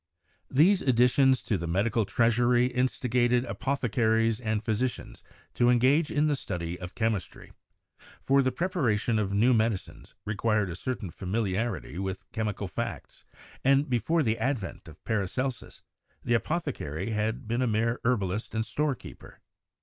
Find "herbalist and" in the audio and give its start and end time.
18.03-18.65